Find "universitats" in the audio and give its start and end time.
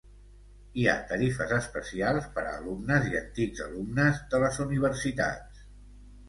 4.65-5.63